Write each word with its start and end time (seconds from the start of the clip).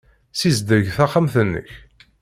Ssizdeg 0.33 0.85
taxxamt-nnek. 0.95 1.69